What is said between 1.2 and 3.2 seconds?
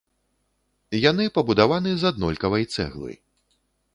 пабудаваны з аднолькавай цэглы.